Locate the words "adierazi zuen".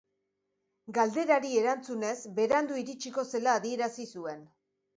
3.61-4.45